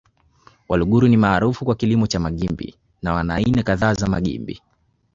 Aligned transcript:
Waluguru 0.69 1.07
ni 1.07 1.17
maarufu 1.17 1.65
kwa 1.65 1.75
kilimo 1.75 2.07
cha 2.07 2.19
magimbi 2.19 2.75
na 3.01 3.13
wana 3.13 3.35
aina 3.35 3.63
kadhaa 3.63 3.93
za 3.93 4.07
magimbi 4.07 4.61